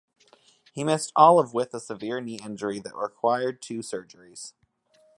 He 0.73 0.83
missed 0.83 1.11
all 1.15 1.37
of 1.37 1.53
with 1.53 1.75
a 1.75 1.79
severe 1.79 2.19
knee 2.21 2.39
injury 2.43 2.79
that 2.79 2.95
required 2.95 3.61
two 3.61 3.81
surgeries. 3.81 4.53